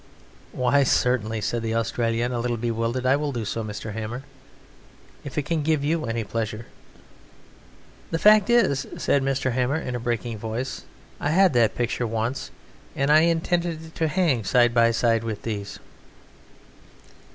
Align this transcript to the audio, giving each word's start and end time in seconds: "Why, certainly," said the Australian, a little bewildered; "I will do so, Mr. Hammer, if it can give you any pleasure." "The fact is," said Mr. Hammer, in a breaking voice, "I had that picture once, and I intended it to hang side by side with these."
"Why, 0.51 0.81
certainly," 0.81 1.41
said 1.41 1.61
the 1.61 1.75
Australian, 1.75 2.31
a 2.31 2.39
little 2.39 2.57
bewildered; 2.57 3.05
"I 3.05 3.15
will 3.15 3.31
do 3.31 3.45
so, 3.45 3.63
Mr. 3.63 3.93
Hammer, 3.93 4.23
if 5.23 5.37
it 5.37 5.43
can 5.45 5.61
give 5.61 5.83
you 5.83 6.07
any 6.07 6.23
pleasure." 6.23 6.65
"The 8.09 8.17
fact 8.17 8.49
is," 8.49 8.87
said 8.97 9.21
Mr. 9.21 9.51
Hammer, 9.51 9.75
in 9.75 9.93
a 9.95 9.99
breaking 9.99 10.39
voice, 10.39 10.85
"I 11.19 11.29
had 11.29 11.53
that 11.53 11.75
picture 11.75 12.07
once, 12.07 12.49
and 12.95 13.11
I 13.11 13.19
intended 13.19 13.83
it 13.85 13.95
to 13.97 14.07
hang 14.07 14.43
side 14.43 14.73
by 14.73 14.89
side 14.89 15.23
with 15.23 15.43
these." 15.43 15.77